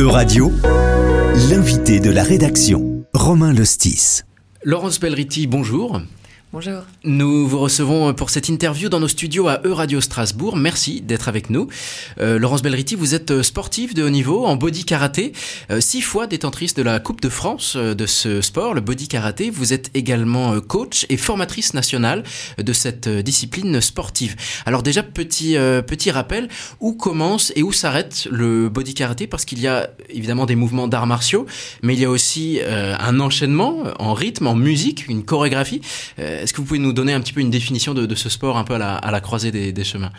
[0.00, 0.50] E-Radio,
[1.50, 4.22] l'invité de la rédaction, Romain Lostis.
[4.64, 6.00] Laurence Belriti, bonjour.
[6.52, 6.82] Bonjour.
[7.04, 10.56] Nous vous recevons pour cette interview dans nos studios à E-Radio Strasbourg.
[10.56, 11.68] Merci d'être avec nous.
[12.18, 15.32] Euh, Laurence Belriti, vous êtes sportive de haut niveau en body karaté,
[15.70, 19.06] euh, six fois détentrice de la Coupe de France euh, de ce sport, le body
[19.06, 19.48] karaté.
[19.48, 22.24] Vous êtes également euh, coach et formatrice nationale
[22.58, 24.34] de cette euh, discipline sportive.
[24.66, 26.48] Alors déjà, petit, euh, petit rappel,
[26.80, 29.28] où commence et où s'arrête le body karaté?
[29.28, 31.46] Parce qu'il y a évidemment des mouvements d'arts martiaux,
[31.82, 35.80] mais il y a aussi euh, un enchaînement en rythme, en musique, une chorégraphie.
[36.40, 38.64] Est-ce que vous pouvez nous donner un petit peu une définition de, ce sport un
[38.64, 40.12] peu à la, croisée des chemins?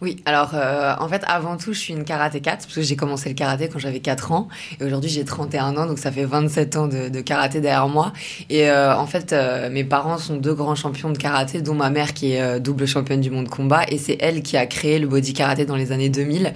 [0.00, 3.28] Oui, alors euh, en fait, avant tout, je suis une karatékate parce que j'ai commencé
[3.28, 4.48] le karaté quand j'avais 4 ans
[4.80, 8.12] et aujourd'hui j'ai 31 ans, donc ça fait 27 ans de, karaté derrière moi.
[8.50, 11.90] Et euh, en fait, euh, mes parents sont deux grands champions de karaté, dont ma
[11.90, 14.98] mère qui est euh, double championne du monde combat et c'est elle qui a créé
[14.98, 16.52] le body karaté dans les années 2000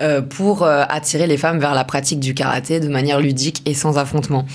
[0.00, 3.74] euh, pour euh, attirer les femmes vers la pratique du karaté de manière ludique et
[3.74, 4.46] sans affrontement.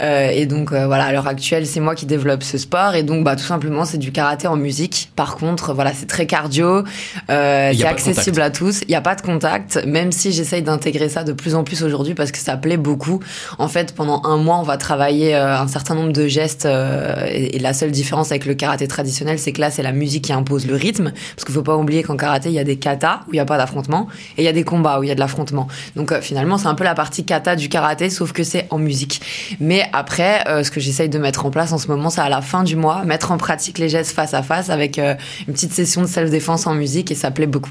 [0.00, 3.34] Et donc voilà, à l'heure actuelle, c'est moi qui développe ce sport et donc bah
[3.34, 5.10] tout simplement c'est du karaté en musique.
[5.16, 6.84] Par contre, voilà, c'est très cardio.
[7.30, 8.82] Euh, c'est accessible à tous.
[8.82, 11.82] Il n'y a pas de contact, même si j'essaye d'intégrer ça de plus en plus
[11.82, 13.20] aujourd'hui parce que ça plaît beaucoup.
[13.58, 17.26] En fait, pendant un mois, on va travailler euh, un certain nombre de gestes euh,
[17.30, 20.32] et, la seule différence avec le karaté traditionnel, c'est que là, c'est la musique qui
[20.32, 21.12] impose le rythme.
[21.34, 23.40] Parce qu'il faut pas oublier qu'en karaté, il y a des katas où il n'y
[23.40, 25.68] a pas d'affrontement et il y a des combats où il y a de l'affrontement.
[25.96, 28.78] Donc euh, finalement, c'est un peu la partie kata du karaté, sauf que c'est en
[28.78, 29.20] musique.
[29.60, 32.28] Mais après, euh, ce que j'essaye de mettre en place en ce moment, c'est à
[32.28, 35.14] la fin du mois, mettre en pratique les gestes face à face avec euh,
[35.46, 37.67] une petite session de self-défense en musique et ça plaît beaucoup.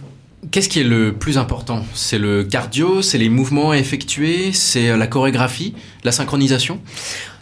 [0.51, 1.83] Qu'est-ce qui est le plus important?
[1.93, 5.73] C'est le cardio, c'est les mouvements à effectuer, c'est euh, la chorégraphie,
[6.03, 6.79] la synchronisation?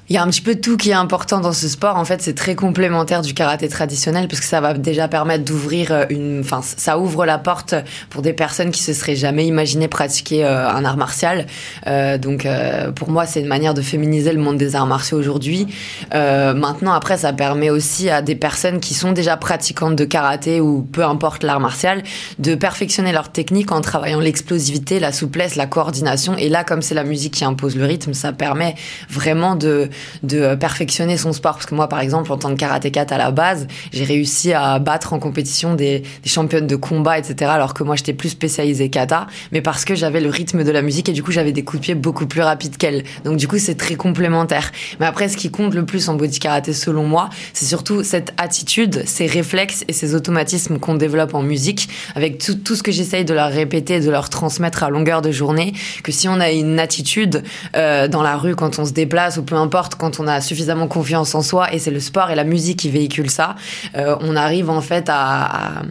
[0.07, 1.95] Il y a un petit peu tout qui est important dans ce sport.
[1.95, 5.91] En fait, c'est très complémentaire du karaté traditionnel parce que ça va déjà permettre d'ouvrir
[5.91, 7.73] euh, une, enfin, ça ouvre la porte
[8.11, 11.47] pour des personnes qui se seraient jamais imaginé pratiquer euh, un art martial.
[11.87, 15.17] Euh, donc, euh, pour moi, c'est une manière de féminiser le monde des arts martiaux
[15.17, 15.65] aujourd'hui.
[16.13, 20.61] Euh, maintenant, après, ça permet aussi à des personnes qui sont déjà pratiquantes de karaté
[20.61, 22.03] ou peu importe l'art martial
[22.37, 26.35] de perfectionner leur technique en travaillant l'explosivité, la souplesse, la coordination.
[26.37, 28.75] Et là, comme c'est la musique qui impose le rythme, ça permet
[29.09, 29.89] vraiment de
[30.23, 31.53] de perfectionner son sport.
[31.53, 34.79] Parce que moi, par exemple, en tant que karatékate à la base, j'ai réussi à
[34.79, 37.51] battre en compétition des, championnes de combat, etc.
[37.53, 40.81] Alors que moi, j'étais plus spécialisée kata, mais parce que j'avais le rythme de la
[40.81, 43.03] musique et du coup, j'avais des coups de pied beaucoup plus rapides qu'elle.
[43.23, 44.71] Donc du coup, c'est très complémentaire.
[44.99, 48.33] Mais après, ce qui compte le plus en body karaté, selon moi, c'est surtout cette
[48.37, 52.91] attitude, ces réflexes et ces automatismes qu'on développe en musique, avec tout, tout ce que
[52.91, 55.73] j'essaye de leur répéter, de leur transmettre à longueur de journée,
[56.03, 57.43] que si on a une attitude
[57.75, 60.87] euh, dans la rue quand on se déplace ou peu importe, quand on a suffisamment
[60.87, 63.55] confiance en soi, et c'est le sport et la musique qui véhiculent ça,
[63.95, 65.83] euh, on arrive en fait à,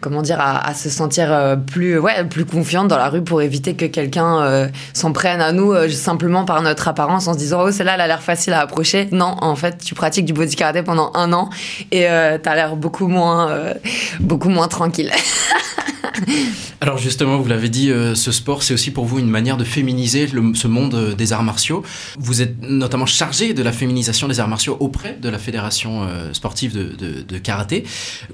[0.00, 3.74] comment dire, à, se sentir euh, plus, ouais, plus confiante dans la rue pour éviter
[3.74, 7.70] que quelqu'un euh, s'en prenne à nous simplement par notre apparence en se disant oh
[7.70, 9.08] celle-là elle a l'air facile à approcher.
[9.12, 11.50] Non, en fait tu pratiques du body karaté pendant un an
[11.92, 12.06] et
[12.42, 13.74] t'as l'air beaucoup moins,
[14.20, 15.10] beaucoup moins tranquille.
[16.80, 19.64] Alors justement, vous l'avez dit, euh, ce sport, c'est aussi pour vous une manière de
[19.64, 21.82] féminiser ce monde euh, des arts martiaux.
[22.18, 26.32] Vous êtes notamment chargé de la féminisation des arts martiaux auprès de la fédération euh,
[26.32, 27.84] sportive de, karaté.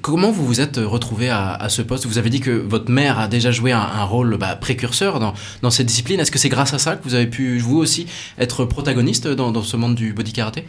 [0.03, 2.07] Comment vous vous êtes retrouvé à, ce poste?
[2.07, 5.87] Vous avez dit que votre mère a déjà joué un, rôle bah, précurseur dans, cette
[5.87, 6.21] discipline.
[6.21, 8.07] Est-ce que c'est grâce à ça que vous avez pu, vous aussi,
[8.39, 10.65] être protagoniste dans, ce monde du body karaté?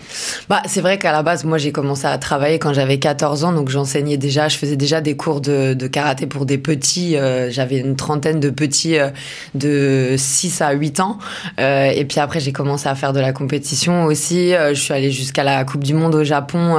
[0.50, 3.52] Bah, c'est vrai qu'à la base, moi, j'ai commencé à travailler quand j'avais 14 ans,
[3.52, 7.01] donc j'enseignais déjà, je faisais déjà des cours de karaté pour des petits.
[7.16, 9.10] Euh, j'avais une trentaine de petits euh,
[9.56, 11.18] de 6 à 8 ans.
[11.60, 14.52] Euh, et puis après, j'ai commencé à faire de la compétition aussi.
[14.52, 16.78] Je suis allée jusqu'à la Coupe du Monde au Japon,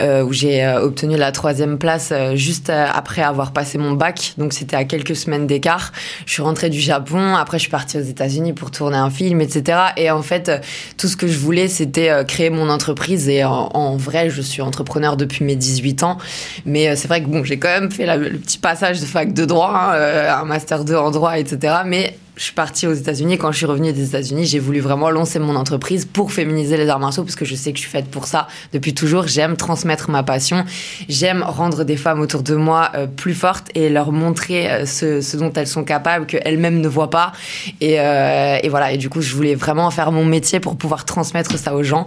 [0.00, 4.34] où j'ai obtenu la troisième place juste après avoir passé mon bac.
[4.38, 5.92] Donc c'était à quelques semaines d'écart.
[6.26, 7.34] Je suis rentrée du Japon.
[7.36, 9.78] Après, je suis partie aux États-Unis pour tourner un film, etc.
[9.96, 10.50] Et en fait,
[10.96, 13.28] tout ce que je voulais, c'était créer mon entreprise.
[13.28, 16.18] Et en, vrai, je suis entrepreneur depuis mes 18 ans.
[16.64, 19.43] Mais c'est vrai que bon, j'ai quand même fait le petit passage de fac de
[19.46, 21.74] droit, hein, euh, un master 2 en droit, etc.
[21.84, 23.38] Mais je suis partie aux États-Unis.
[23.38, 26.88] Quand je suis revenue des États-Unis, j'ai voulu vraiment lancer mon entreprise pour féminiser les
[26.88, 29.28] arts martiaux parce que je sais que je suis faite pour ça depuis toujours.
[29.28, 30.64] J'aime transmettre ma passion.
[31.08, 35.36] J'aime rendre des femmes autour de moi euh, plus fortes et leur montrer euh, ce,
[35.36, 37.32] dont elles sont capables, qu'elles-mêmes ne voient pas.
[37.80, 38.90] Et, euh, et voilà.
[38.90, 42.06] Et du coup, je voulais vraiment faire mon métier pour pouvoir transmettre ça aux gens.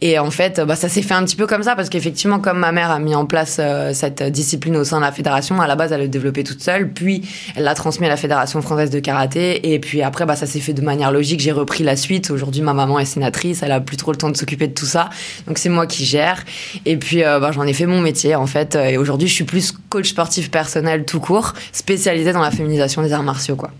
[0.00, 2.58] Et en fait, bah, ça s'est fait un petit peu comme ça parce qu'effectivement, comme
[2.58, 3.60] ma mère a mis en place
[3.92, 6.92] cette discipline au sein de la fédération, à la base, elle l'a développée toute seule.
[6.92, 9.63] Puis, elle l'a transmis à la fédération française de karaté.
[9.66, 11.40] Et puis après, bah, ça s'est fait de manière logique.
[11.40, 12.30] J'ai repris la suite.
[12.30, 13.62] Aujourd'hui, ma maman est sénatrice.
[13.62, 15.08] Elle a plus trop le temps de s'occuper de tout ça.
[15.46, 16.44] Donc, c'est moi qui gère.
[16.84, 18.74] Et puis, euh, bah, j'en ai fait mon métier, en fait.
[18.76, 23.14] Et aujourd'hui, je suis plus coach sportif personnel tout court, spécialisé dans la féminisation des
[23.14, 23.70] arts martiaux, quoi.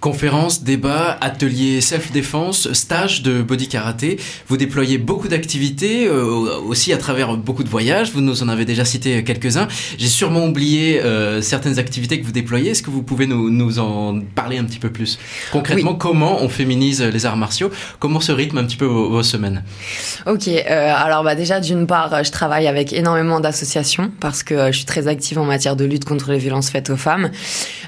[0.00, 4.18] Conférences, débats, ateliers self-défense, stages de body karaté.
[4.48, 6.24] Vous déployez beaucoup d'activités, euh,
[6.66, 8.10] aussi à travers beaucoup de voyages.
[8.12, 9.68] Vous nous en avez déjà cité quelques-uns.
[9.98, 12.70] J'ai sûrement oublié euh, certaines activités que vous déployez.
[12.70, 15.18] Est-ce que vous pouvez nous, nous, en parler un petit peu plus?
[15.52, 17.70] Concrètement, comment on féminise les arts martiaux?
[17.98, 19.62] Comment se rythme un petit peu vos, semaines?
[20.24, 24.78] Ok, euh, alors bah déjà d'une part, je travaille avec énormément d'associations parce que je
[24.78, 27.30] suis très active en matière de lutte contre les violences faites aux femmes.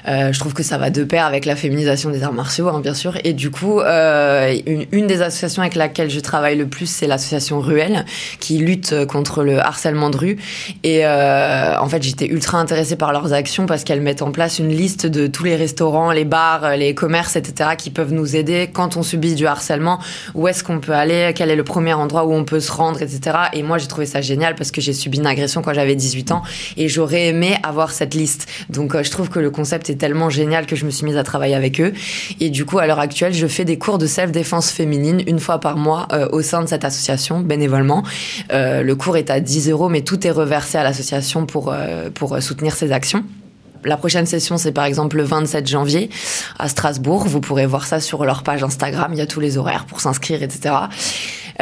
[0.05, 2.93] je trouve que ça va de pair avec la féminisation des arts martiaux, hein, bien
[2.93, 3.17] sûr.
[3.23, 4.55] Et du coup, euh,
[4.91, 8.05] une, des associations avec laquelle je travaille le plus, c'est l'association Ruelle,
[8.39, 10.37] qui lutte contre le harcèlement de rue.
[10.83, 14.59] Et euh, en fait, j'étais ultra intéressée par leurs actions parce qu'elles mettent en place
[14.59, 18.69] une liste de tous les restaurants, les bars, les commerces, etc., qui peuvent nous aider
[18.71, 19.99] quand on subit du harcèlement.
[20.33, 21.31] Où est-ce qu'on peut aller?
[21.35, 23.37] Quel est le premier endroit où on peut se rendre, etc.
[23.53, 26.31] Et moi, j'ai trouvé ça génial parce que j'ai subi une agression quand j'avais 18
[26.31, 26.43] ans
[26.77, 28.47] et j'aurais aimé avoir cette liste.
[28.69, 31.17] Donc, euh, je trouve que le concept est tellement génial que je me suis mise
[31.17, 31.92] à travailler avec eux.
[32.39, 35.59] Et du coup, à l'heure actuelle, je fais des cours de self-défense féminine une fois
[35.59, 38.03] par mois euh, au sein de cette association, bénévolement.
[38.51, 42.09] Euh, le cours est à 10 euros, mais tout est reversé à l'association pour, euh,
[42.09, 43.23] pour soutenir ses actions.
[43.85, 46.09] La prochaine session, c'est par exemple le 27 janvier
[46.57, 47.25] à Strasbourg.
[47.27, 49.11] Vous pourrez voir ça sur leur page Instagram.
[49.11, 50.75] Il y a tous les horaires pour s'inscrire, etc.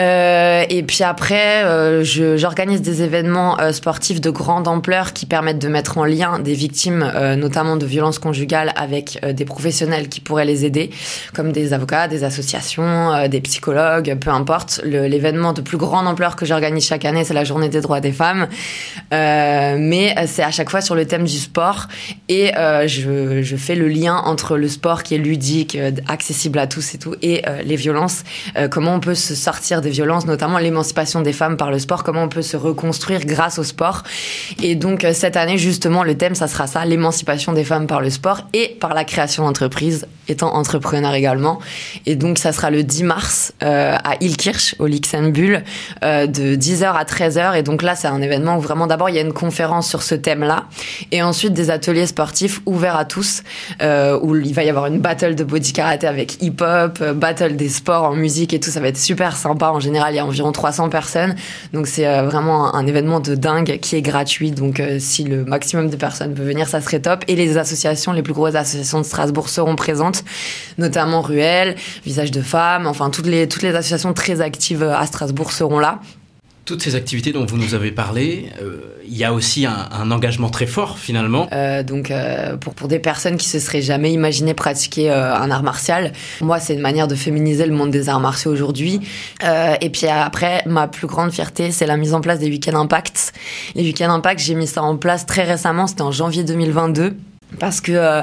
[0.01, 5.59] Euh, et puis après, euh, j'organise des événements euh, sportifs de grande ampleur qui permettent
[5.59, 10.45] de mettre en lien des victimes, notamment de violences conjugales, avec des professionnels qui pourraient
[10.45, 10.89] les aider,
[11.33, 14.81] comme des avocats, des associations, des psychologues, peu importe.
[14.83, 18.11] L'événement de plus grande ampleur que j'organise chaque année, c'est la Journée des droits des
[18.11, 18.47] femmes.
[19.11, 21.87] mais c'est à chaque fois sur le thème du sport
[22.29, 25.77] et je, je, fais le lien entre le sport qui est ludique,
[26.07, 28.23] accessible à tous et tout, et les violences.
[28.69, 32.23] comment on peut se sortir des violences, notamment l'émancipation des femmes par le sport, comment
[32.23, 34.03] on peut se reconstruire grâce au sport.
[34.61, 38.01] Et donc euh, cette année, justement, le thème, ça sera ça, l'émancipation des femmes par
[38.01, 41.59] le sport et par la création d'entreprises, étant entrepreneur également.
[42.05, 45.59] Et donc ça sera le 10 mars euh, à Ilkirch, au Luxembourg,
[46.03, 47.57] euh, de 10h à 13h.
[47.57, 50.03] Et donc là, c'est un événement où vraiment, d'abord, il y a une conférence sur
[50.03, 50.65] ce thème-là,
[51.11, 53.43] et ensuite des ateliers sportifs ouverts à tous,
[54.21, 58.03] où il va y avoir une battle de body karaté avec hip-hop, battle des sports
[58.03, 60.51] en musique et tout, ça va être super sympa en général, il y a environ
[60.51, 61.35] 300 personnes.
[61.73, 64.51] Donc c'est euh, vraiment un, événement de dingue qui est gratuit.
[64.51, 67.23] Donc euh, si le maximum de personnes peut venir, ça serait top.
[67.27, 70.23] Et les associations, les plus grosses associations de Strasbourg seront présentes,
[70.77, 71.75] notamment Ruelle,
[72.05, 75.99] Visage de Femmes, enfin toutes les, toutes les associations très actives à Strasbourg seront là
[76.71, 80.49] toutes ces activités dont vous nous avez parlé, euh, il y a aussi un, engagement
[80.49, 81.49] très fort finalement.
[81.51, 85.63] Euh, donc euh, pour, pour des personnes qui se seraient jamais imaginées pratiquer un art
[85.63, 89.01] martial, moi c'est une manière de féminiser le monde des arts martiaux aujourd'hui.
[89.81, 93.33] et puis après, ma plus grande fierté, c'est la mise en place des week-ends impact.
[93.75, 97.17] Les week-ends impact, j'ai mis ça en place très récemment, c'était en janvier 2022,
[97.59, 98.21] parce que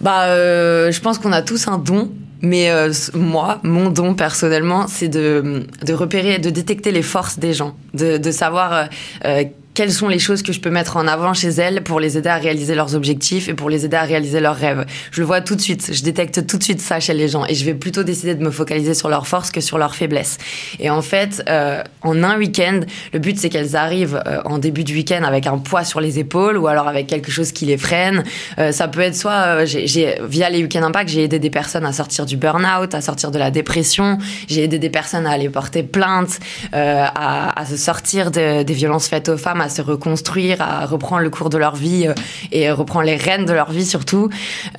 [0.00, 2.08] bah, je pense qu'on a tous un don
[2.44, 7.54] mais euh, moi, mon don personnellement, c'est de, de repérer, de détecter les forces des
[7.54, 8.84] gens, de, de savoir euh,
[9.24, 9.44] euh
[9.74, 12.28] quelles sont les choses que je peux mettre en avant chez elles pour les aider
[12.28, 14.86] à réaliser leurs objectifs et pour les aider à réaliser leurs rêves.
[15.10, 17.44] Je le vois tout de suite, je détecte tout de suite ça chez les gens
[17.46, 20.38] et je vais plutôt décider de me focaliser sur leurs forces que sur leurs faiblesses.
[20.78, 22.80] Et en fait, euh, en un week-end,
[23.12, 26.20] le but c'est qu'elles arrivent euh, en début du week-end avec un poids sur les
[26.20, 28.22] épaules ou alors avec quelque chose qui les freine.
[28.58, 31.92] Euh, ça peut être soit, j'ai, via les week-ends impact, j'ai aidé des personnes à
[31.92, 35.82] sortir du burn-out, à sortir de la dépression, j'ai aidé des personnes à aller porter
[35.82, 36.38] plainte,
[36.72, 41.22] à, à, se sortir de, des violences faites aux femmes, à se reconstruire, à reprendre
[41.22, 42.14] le cours de leur vie euh,
[42.52, 44.28] et reprendre les rênes de leur vie surtout.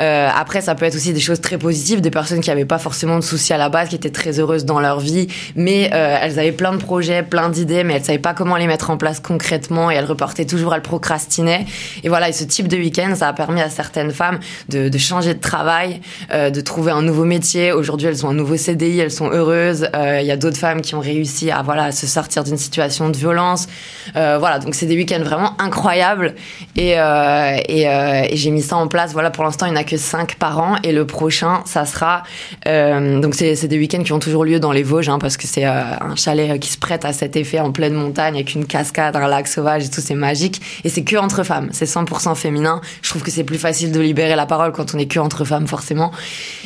[0.01, 2.77] Euh, après, ça peut être aussi des choses très positives, des personnes qui n'avaient pas
[2.77, 6.17] forcément de soucis à la base, qui étaient très heureuses dans leur vie, mais euh,
[6.21, 8.97] elles avaient plein de projets, plein d'idées, mais elles savaient pas comment les mettre en
[8.97, 11.65] place concrètement et elles reportaient toujours, elles procrastinaient.
[12.03, 14.39] Et voilà, et ce type de week-end, ça a permis à certaines femmes
[14.69, 16.01] de, changer de travail,
[16.31, 17.71] de trouver un nouveau métier.
[17.71, 19.89] Aujourd'hui, elles ont un nouveau CDI, elles sont heureuses.
[19.93, 23.09] Il y a d'autres femmes qui ont réussi à voilà à se sortir d'une situation
[23.09, 23.67] de violence.
[24.13, 26.35] voilà, donc c'est des week-ends vraiment incroyables.
[26.75, 29.13] Et, euh, euh, et j'ai mis ça en place.
[29.13, 30.75] Voilà, pour l'instant, il n'y en a que 5 par an.
[30.83, 32.23] Et le prochain, ça sera.
[32.67, 35.47] Euh, donc, c'est des week-ends qui ont toujours lieu dans les Vosges, hein, parce que
[35.47, 39.15] c'est un chalet qui se prête à cet effet en pleine montagne, avec une cascade,
[39.15, 40.61] un lac sauvage et tout, c'est magique.
[40.83, 41.69] Et c'est que entre femmes.
[41.71, 42.81] C'est 100% féminin.
[43.01, 45.45] Je trouve que c'est plus facile de libérer la parole quand on est que entre
[45.45, 46.11] femmes, forcément.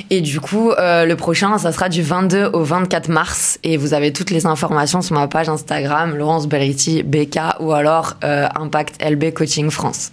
[0.09, 3.59] Et du coup, le prochain, ça sera du 22 au 24 mars.
[3.63, 7.98] Et vous avez toutes les informations sur ma page Instagram, Laurence Beriti, BK, ou alors
[8.23, 10.11] euh, Impact LB Coaching France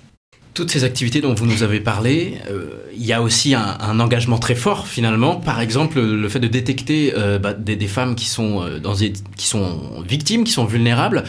[0.54, 4.38] toutes ces activités dont vous nous avez parlé, euh, il y a aussi un, engagement
[4.38, 5.36] très fort finalement.
[5.36, 10.02] Par exemple, le fait de détecter euh, bah, des, femmes qui sont, dans qui sont
[10.08, 11.24] victimes, qui sont vulnérables.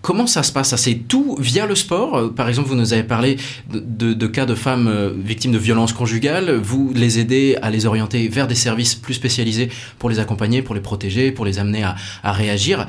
[0.00, 0.74] Comment ça se passe?
[0.76, 2.32] C'est tout via le sport?
[2.32, 3.36] Par exemple, vous nous avez parlé
[3.68, 6.52] de, cas de femmes euh, victimes de violences conjugales.
[6.52, 10.76] Vous les aidez à les orienter vers des services plus spécialisés pour les accompagner, pour
[10.76, 12.86] les protéger, pour les amener à, réagir.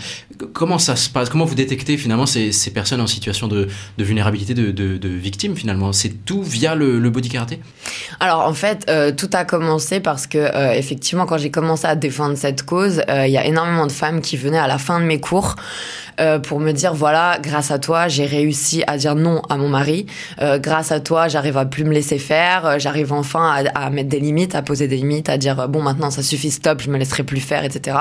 [0.53, 1.29] Comment ça se passe?
[1.29, 5.91] Comment vous détectez finalement ces, personnes en situation de, vulnérabilité, de, victimes finalement?
[5.93, 7.59] C'est tout via le, body karaté?
[8.19, 11.95] Alors en fait, euh, tout a commencé parce que euh, effectivement, quand j'ai commencé à
[11.95, 15.05] défendre cette cause, il y a énormément de femmes qui venaient à la fin de
[15.05, 15.55] mes cours
[16.19, 19.69] euh, pour me dire voilà, grâce à toi, j'ai réussi à dire non à mon
[19.69, 20.05] mari.
[20.41, 22.65] Euh, grâce à toi, j'arrive à plus me laisser faire.
[22.65, 26.11] Euh, j'arrive enfin à, mettre des limites, à poser des limites, à dire bon maintenant
[26.11, 27.97] ça suffit, stop, je me laisserai plus faire, etc.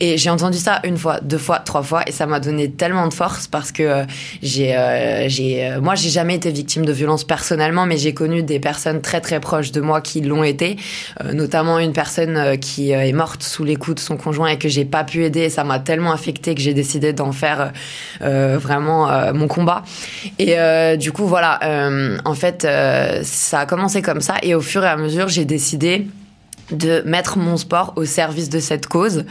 [0.00, 3.08] Et j'ai entendu ça une fois, deux fois, trois fois, et ça m'a donné tellement
[3.08, 4.04] de force parce que
[4.42, 4.76] j'ai,
[5.28, 9.20] j'ai, moi j'ai jamais été victime de violence personnellement, mais j'ai connu des personnes très
[9.20, 10.76] très proches de moi qui l'ont été,
[11.32, 14.84] notamment une personne qui est morte sous les coups de son conjoint et que j'ai
[14.84, 15.40] pas pu aider.
[15.40, 17.45] Et ça m'a tellement affecté que j'ai décidé d'en faire
[18.22, 19.82] euh, vraiment euh, mon combat.
[20.38, 21.60] Et euh, du coup, voilà,
[22.24, 22.66] en fait,
[23.22, 24.36] ça a commencé comme ça.
[24.42, 26.06] Et au fur et à mesure, j'ai décidé
[26.72, 29.24] de mettre mon sport au service de cette cause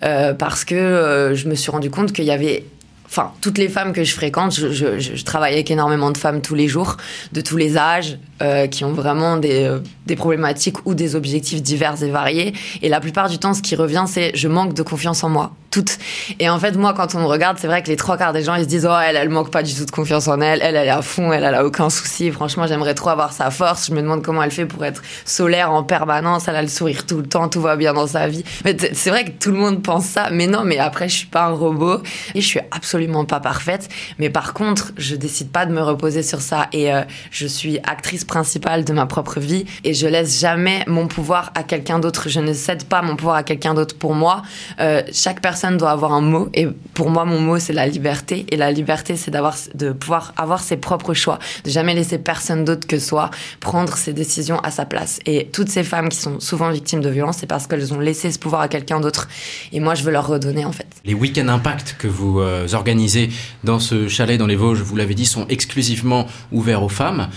[0.00, 2.64] parce que je me suis rendu compte qu'il y avait
[3.12, 6.66] enfin toutes les femmes que je fréquente, je, travaille avec énormément de femmes tous les
[6.66, 6.96] jours,
[7.32, 11.62] de tous les âges, euh, qui ont vraiment des, euh, des, problématiques ou des objectifs
[11.62, 12.54] divers et variés.
[12.80, 15.52] Et la plupart du temps, ce qui revient, c'est je manque de confiance en moi,
[15.72, 15.98] toutes.
[16.38, 18.44] Et en fait, moi, quand on me regarde, c'est vrai que les trois quarts des
[18.44, 20.60] gens, ils se disent oh elle, elle manque pas du tout de confiance en elle,
[20.62, 22.30] elle, elle est à fond, elle, elle a aucun souci.
[22.30, 23.88] Franchement, j'aimerais trop avoir sa force.
[23.88, 26.46] Je me demande comment elle fait pour être solaire en permanence.
[26.46, 28.44] Elle a le sourire tout le temps, tout va bien dans sa vie.
[28.64, 30.62] Mais c'est vrai que tout le monde pense ça, mais non.
[30.64, 32.02] Mais après, je suis pas un robot
[32.34, 33.88] et je suis absolument pas parfaite.
[34.18, 37.78] Mais par contre, je décide pas de me reposer sur ça et euh, je suis
[37.78, 42.28] actrice principale de ma propre vie et je laisse jamais mon pouvoir à quelqu'un d'autre.
[42.28, 43.96] Je ne cède pas mon pouvoir à quelqu'un d'autre.
[43.96, 44.42] Pour moi,
[44.80, 48.44] euh, chaque personne doit avoir un mot et pour moi, mon mot c'est la liberté
[48.50, 52.64] et la liberté c'est d'avoir de pouvoir avoir ses propres choix, de jamais laisser personne
[52.64, 55.20] d'autre que soi prendre ses décisions à sa place.
[55.26, 58.32] Et toutes ces femmes qui sont souvent victimes de violences, c'est parce qu'elles ont laissé
[58.32, 59.28] ce pouvoir à quelqu'un d'autre
[59.72, 60.86] et moi je veux leur redonner en fait.
[61.04, 63.30] Les week-ends impact que vous euh, organisez
[63.64, 67.28] dans ce chalet dans les Vosges, vous l'avez dit, sont exclusivement ouverts aux femmes.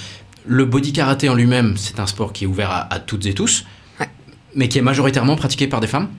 [0.46, 3.66] Le body karaté en lui-même, c'est un sport qui est ouvert à, toutes et tous,
[4.54, 6.10] mais qui est majoritairement pratiqué par des femmes?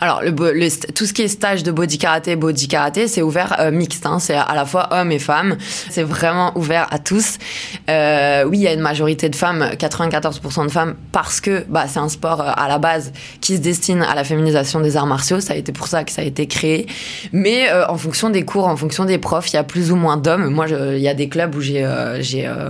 [0.00, 0.22] Alors,
[0.94, 4.06] tout ce qui est stage de body karaté, body karaté, c'est ouvert euh, mixte.
[4.06, 5.56] Hein, c'est à la fois hommes et femmes.
[5.90, 7.38] C'est vraiment ouvert à tous.
[7.88, 11.86] Euh, oui, il y a une majorité de femmes, 94% de femmes, parce que bah,
[11.88, 15.06] c'est un sport euh, à la base qui se destine à la féminisation des arts
[15.06, 15.40] martiaux.
[15.40, 16.86] Ça a été pour ça que ça a été créé.
[17.32, 20.16] Mais en fonction des cours, en fonction des profs, il y a plus ou moins
[20.16, 20.48] d'hommes.
[20.48, 21.86] Moi, il y a des clubs où j'ai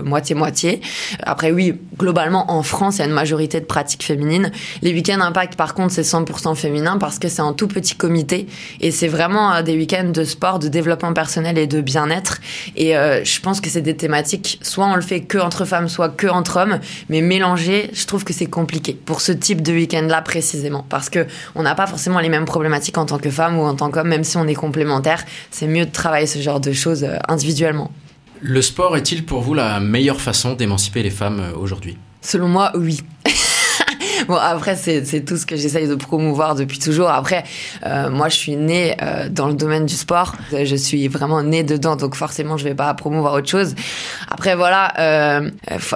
[0.05, 0.81] moitié-moitié.
[1.23, 4.51] Après, oui, globalement, en France, il y a une majorité de pratiques féminines.
[4.83, 8.47] Les week-ends impact, par contre, c'est 100% féminin que c'est un tout petit comité
[8.81, 12.39] et c'est vraiment euh, des week-ends de sport, de développement personnel et de bien-être.
[12.77, 15.89] Et euh, je pense que c'est des thématiques, soit on le fait que entre femmes,
[15.89, 19.73] soit que entre hommes, mais mélanger, je trouve que c'est compliqué pour ce type de
[19.73, 23.59] week-end-là précisément, parce que on n'a pas forcément les mêmes problématiques en tant que femme
[23.59, 25.25] ou en tant qu'homme, même si on est complémentaires.
[25.51, 27.91] C'est mieux de travailler ce genre de choses euh, individuellement.
[28.41, 31.99] Le sport est-il pour vous la meilleure façon d'émanciper les femmes aujourd'hui?
[32.23, 33.01] Selon moi, oui.
[34.29, 37.11] bon, après, c'est tout ce que j'essaye de promouvoir depuis toujours.
[37.11, 37.45] Après,
[37.87, 40.35] euh, moi, je suis née euh, dans le domaine du sport.
[40.53, 43.75] Je suis vraiment née dedans, donc forcément, je vais pas promouvoir autre chose.
[44.31, 45.51] Après, voilà, euh,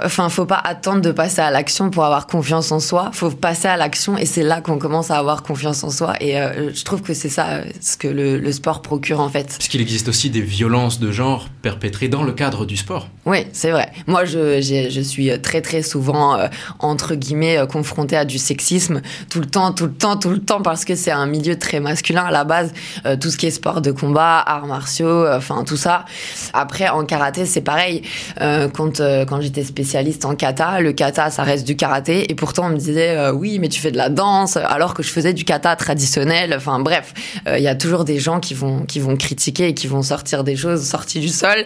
[0.04, 3.10] enfin, faut pas attendre de passer à l'action pour avoir confiance en soi.
[3.12, 6.14] Faut passer à l'action et c'est là qu'on commence à avoir confiance en soi.
[6.20, 9.46] Et euh, je trouve que c'est ça ce que le, le, sport procure en fait.
[9.48, 13.08] Parce qu'il existe aussi des violences de genre perpétrées dans le cadre du sport.
[13.26, 13.90] Oui, c'est vrai.
[14.06, 16.38] Moi, je, je suis très très souvent
[16.78, 20.62] entre guillemets confrontée à du sexisme tout le temps, tout le temps, tout le temps,
[20.62, 22.72] parce que c'est un milieu très masculin à la base.
[23.06, 26.04] Euh, tout ce qui est sport de combat, arts martiaux, euh, enfin tout ça.
[26.52, 28.02] Après, en karaté, c'est pareil.
[28.40, 32.66] Euh, quand quand j'étais spécialiste en kata, le kata, ça reste du karaté, et pourtant
[32.66, 35.44] on me disait oui, mais tu fais de la danse, alors que je faisais du
[35.44, 36.54] kata traditionnel.
[36.56, 37.12] Enfin bref,
[37.46, 40.44] il y a toujours des gens qui vont qui vont critiquer et qui vont sortir
[40.44, 41.64] des choses sorties du sol.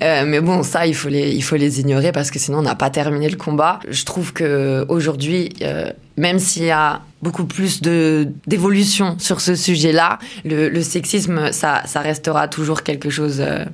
[0.00, 2.74] mais bon, ça, il faut les il faut les ignorer parce que sinon on n'a
[2.74, 3.80] pas terminé le combat.
[3.88, 5.52] Je trouve que aujourd'hui
[6.16, 12.48] même s'il y a beaucoup plus de d'évolution sur ce sujet-là, le, sexisme, ça, restera
[12.48, 13.64] toujours quelque chose euh,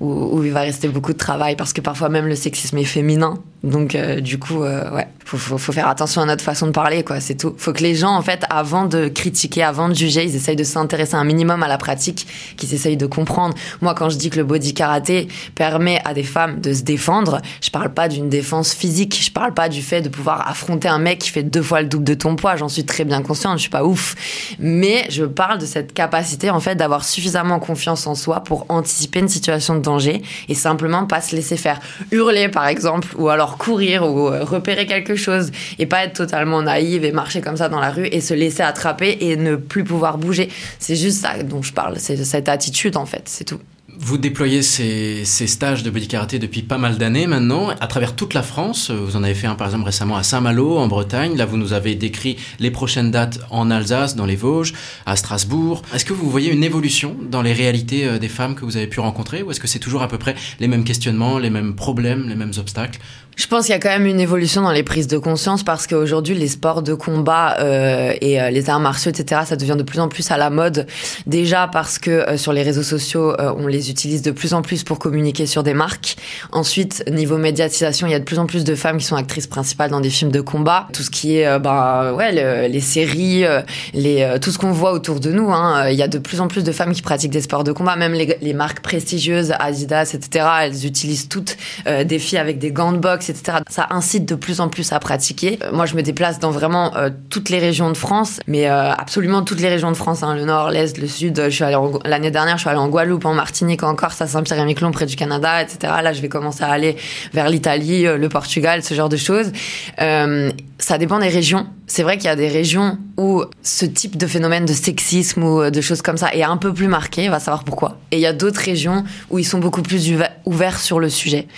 [0.00, 3.38] où, il va rester beaucoup de travail parce que parfois même le sexisme est féminin
[3.64, 6.70] Donc euh, du coup, euh, ouais, faut, faut, faut, faire attention à notre façon de
[6.70, 7.18] parler, quoi.
[7.18, 7.54] C'est tout.
[7.58, 10.64] Faut que les gens, en fait, avant de critiquer, avant de juger, ils essayent de
[10.64, 13.54] s'intéresser un minimum à la pratique, qu'ils essayent de comprendre.
[13.82, 17.42] Moi, quand je dis que le body karaté permet à des femmes de se défendre,
[17.60, 19.20] je parle pas d'une défense physique.
[19.20, 21.88] Je parle pas du fait de pouvoir affronter un mec qui fait deux fois le
[21.88, 22.54] double de ton poids.
[22.54, 23.58] J'en suis très bien consciente.
[23.58, 24.14] Je suis pas ouf,
[24.60, 29.18] mais je parle de cette capacité, en fait, d'avoir suffisamment confiance en soi pour anticiper
[29.18, 31.80] une situation de danger et simplement pas se laisser faire
[32.12, 36.60] hurler, par exemple, ou alors courir ou euh, repérer quelque chose et pas être totalement
[36.60, 39.84] naïve et marcher comme ça dans la rue et se laisser attraper et ne plus
[39.84, 40.50] pouvoir bouger.
[40.78, 43.60] C'est juste ça dont je parle, c'est cette attitude en fait, c'est tout.
[44.00, 48.14] Vous déployez ces, ces, stages de body karaté depuis pas mal d'années maintenant, à travers
[48.14, 48.92] toute la France.
[48.92, 51.36] Vous en avez fait un par exemple récemment à Saint-Malo, en Bretagne.
[51.36, 54.72] Là, vous nous avez décrit les prochaines dates en Alsace, dans les Vosges,
[55.04, 55.82] à Strasbourg.
[55.92, 58.86] Est-ce que vous voyez une évolution dans les réalités euh, des femmes que vous avez
[58.86, 61.74] pu rencontrer ou est-ce que c'est toujours à peu près les mêmes questionnements, les mêmes
[61.74, 63.00] problèmes, les mêmes obstacles
[63.38, 65.86] je pense qu'il y a quand même une évolution dans les prises de conscience parce
[65.86, 69.84] qu'aujourd'hui, les sports de combat euh, et euh, les arts martiaux, etc., ça devient de
[69.84, 70.88] plus en plus à la mode.
[71.26, 74.62] Déjà parce que euh, sur les réseaux sociaux, euh, on les utilise de plus en
[74.62, 76.16] plus pour communiquer sur des marques.
[76.50, 79.46] Ensuite, niveau médiatisation, il y a de plus en plus de femmes qui sont actrices
[79.46, 80.88] principales dans des films de combat.
[80.92, 83.62] Tout ce qui est, bah, ouais, le, les séries, euh,
[83.94, 85.52] les, tout ce qu'on voit autour de nous.
[85.52, 85.90] Hein.
[85.90, 87.94] Il y a de plus en plus de femmes qui pratiquent des sports de combat.
[87.94, 92.90] Même les, les marques prestigieuses, Adidas, etc., elles utilisent toutes des filles avec des gants
[92.90, 93.58] de boxe etc.
[93.68, 95.58] Ça incite de plus en plus à pratiquer.
[95.62, 98.92] Euh, moi, je me déplace dans vraiment euh, toutes les régions de France, mais euh,
[98.92, 101.42] absolument toutes les régions de France, hein, le nord, l'est, le sud.
[101.44, 101.64] Je suis
[102.04, 105.16] l'année dernière, je suis allée en Guadeloupe, en Martinique, en Corse, à Saint-Pierre-et-Miquelon, près du
[105.16, 105.92] Canada, etc.
[106.02, 106.96] Là, je vais commencer à aller
[107.32, 109.52] vers l'Italie, le Portugal, ce genre de choses.
[110.00, 111.66] Euh, ça dépend des régions.
[111.88, 115.70] C'est vrai qu'il y a des régions où ce type de phénomène de sexisme ou
[115.70, 117.98] de choses comme ça est un peu plus marqué, on va savoir pourquoi.
[118.12, 120.12] Et il y a d'autres régions où ils sont beaucoup plus
[120.44, 121.48] ouverts sur le sujet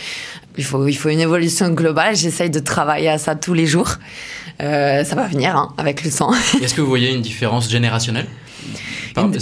[0.60, 2.16] il faut, il faut une évolution globale.
[2.16, 3.96] J'essaye de travailler à ça tous les jours.
[4.60, 6.32] Euh, ça va venir hein, avec le temps.
[6.62, 8.26] Est-ce que vous voyez une différence générationnelle?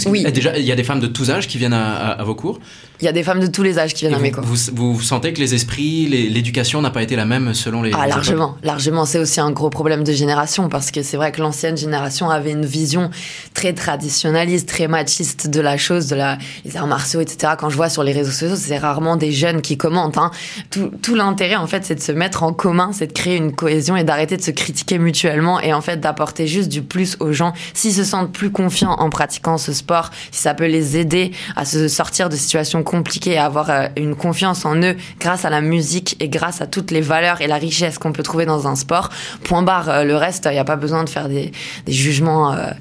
[0.07, 0.25] Oui.
[0.31, 2.35] Déjà, il y a des femmes de tous âges qui viennent à, à, à vos
[2.35, 2.59] cours
[3.01, 4.43] il y a des femmes de tous les âges qui viennent à mes cours.
[4.43, 7.91] Vous, vous, sentez que les esprits, l'éducation n'a pas été la même selon les.
[7.93, 8.49] Ah, les largement.
[8.49, 8.65] Époques.
[8.65, 9.05] Largement.
[9.05, 12.51] C'est aussi un gros problème de génération parce que c'est vrai que l'ancienne génération avait
[12.51, 13.09] une vision
[13.53, 17.53] très traditionnaliste, très machiste de la chose, de la, les arts martiaux, etc.
[17.57, 20.17] Quand je vois sur les réseaux sociaux, c'est rarement des jeunes qui commentent.
[20.17, 20.31] Hein.
[20.69, 23.55] Tout, tout l'intérêt, en fait, c'est de se mettre en commun, c'est de créer une
[23.55, 27.31] cohésion et d'arrêter de se critiquer mutuellement et en fait d'apporter juste du plus aux
[27.31, 27.53] gens.
[27.73, 31.65] S'ils se sentent plus confiants en pratiquant ce sport, si ça peut les aider à
[31.65, 35.61] se sortir de situations compliquées à avoir euh, une confiance en eux grâce à la
[35.61, 38.75] musique et grâce à toutes les valeurs et la richesse qu'on peut trouver dans un
[38.75, 39.09] sport.
[39.43, 41.51] Point barre, euh, le reste, il n'y a pas besoin de faire des,
[41.87, 42.71] jugements euh,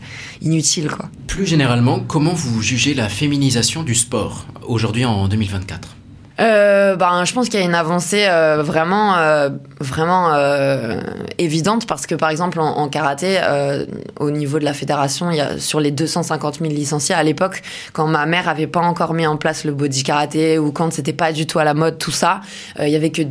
[0.40, 0.88] inutiles.
[1.26, 5.97] Plus généralement, comment vous jugez la féminisation du sport aujourd'hui en 2024
[6.40, 11.01] euh, ben, je pense qu'il y a une avancée euh, vraiment, euh, vraiment euh,
[11.38, 13.85] évidente parce que par exemple en, en karaté, euh,
[14.20, 17.62] au niveau de la fédération, il y a sur les 250 000 licenciés à l'époque,
[17.92, 21.12] quand ma mère avait pas encore mis en place le body karaté ou quand c'était
[21.12, 22.40] pas du tout à la mode, tout ça,
[22.79, 23.22] euh, il y avait que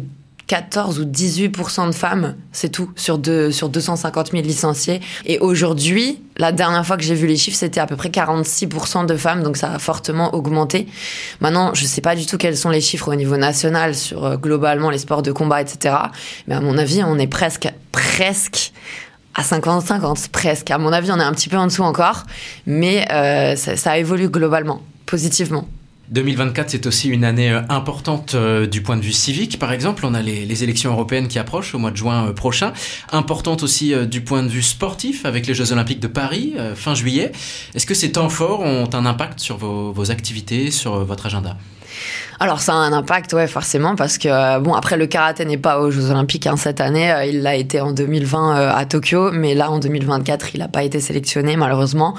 [0.47, 5.01] 14 ou 18% de femmes, c'est tout, sur, deux, sur 250 000 licenciés.
[5.25, 9.05] Et aujourd'hui, la dernière fois que j'ai vu les chiffres, c'était à peu près 46%
[9.05, 10.88] de femmes, donc ça a fortement augmenté.
[11.41, 14.38] Maintenant, je sais pas du tout quels sont les chiffres au niveau national sur euh,
[14.38, 15.95] globalement les sports de combat, etc.
[16.47, 18.71] Mais à mon avis, on est presque, presque
[19.36, 20.71] à 50-50, presque.
[20.71, 22.23] À mon avis, on est un petit peu en dessous encore,
[22.65, 25.67] mais euh, ça, ça évolue globalement, positivement.
[26.10, 29.60] 2024, c'est aussi une année importante euh, du point de vue civique.
[29.60, 32.72] Par exemple, on a les, élections européennes qui approchent au mois de juin euh, prochain.
[33.12, 36.96] Importante aussi euh, du point de vue sportif avec les Jeux Olympiques de Paris fin
[36.96, 37.32] juillet.
[37.76, 41.58] Est-ce que ces temps forts ont un impact sur vos activités, sur votre agenda?
[42.39, 45.80] Alors ça a un impact, ouais, forcément, parce que bon, après le karaté n'est pas
[45.80, 49.32] aux Jeux Olympiques hein, cette année, euh, il l'a été en 2020 euh, à Tokyo,
[49.32, 52.15] mais là en 2024 il n'a pas été sélectionné malheureusement.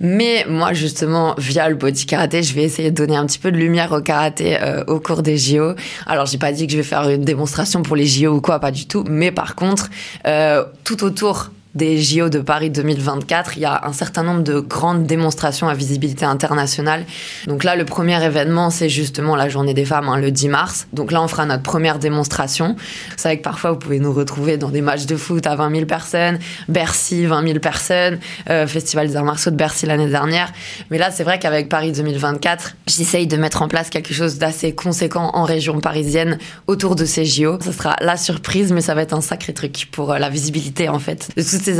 [0.00, 3.50] Mais moi justement via le body karaté, je vais essayer de donner un petit peu
[3.50, 5.74] de lumière au karaté euh, au cours des JO.
[6.06, 8.60] Alors j'ai pas dit que je vais faire une démonstration pour les JO ou quoi,
[8.60, 9.88] pas du tout, mais par contre
[10.26, 14.60] euh, tout autour des JO de Paris 2024, il y a un certain nombre de
[14.60, 17.04] grandes démonstrations à visibilité internationale.
[17.46, 20.86] Donc là, le premier événement, c'est justement la journée des femmes, hein, le 10 mars.
[20.94, 22.76] Donc là, on fera notre première démonstration.
[23.18, 25.70] C'est vrai que parfois, vous pouvez nous retrouver dans des matchs de foot à 20
[25.70, 30.52] 000 personnes, Bercy, 20 000 personnes, euh, Festival des arts martiaux de Bercy l'année dernière.
[30.90, 34.74] Mais là, c'est vrai qu'avec Paris 2024, j'essaye de mettre en place quelque chose d'assez
[34.74, 37.58] conséquent en région parisienne autour de ces JO.
[37.62, 40.88] Ce sera la surprise, mais ça va être un sacré truc pour euh, la visibilité,
[40.88, 41.28] en fait,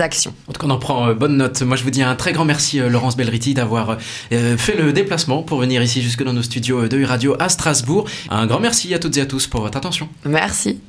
[0.00, 0.34] actions.
[0.48, 1.62] En tout cas, on en prend euh, bonne note.
[1.62, 3.98] Moi, je vous dis un très grand merci, euh, Laurence Belriti, d'avoir
[4.32, 8.06] euh, fait le déplacement pour venir ici jusque dans nos studios de Radio à Strasbourg.
[8.30, 10.08] Un grand merci à toutes et à tous pour votre attention.
[10.24, 10.80] Merci.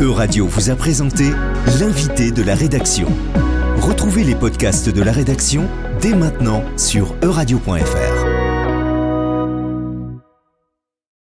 [0.00, 1.30] Euradio vous a présenté
[1.80, 3.08] l'invité de la rédaction.
[3.78, 5.68] Retrouvez les podcasts de la rédaction
[6.00, 8.25] dès maintenant sur euradio.fr.